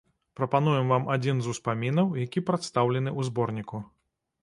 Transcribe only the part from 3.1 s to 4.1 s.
ў зборніку.